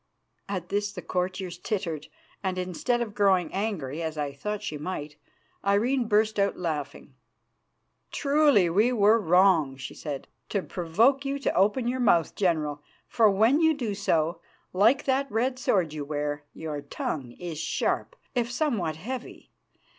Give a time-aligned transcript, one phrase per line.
[0.49, 2.07] At this the courtiers tittered,
[2.41, 5.15] and, instead of growing angry, as I thought she might,
[5.63, 7.13] Irene burst out laughing.
[8.11, 13.29] "Truly we were wrong," she said, "to provoke you to open your mouth, General, for
[13.29, 14.41] when you do so,
[14.73, 19.51] like that red sword you wear, your tongue is sharp, if somewhat heavy.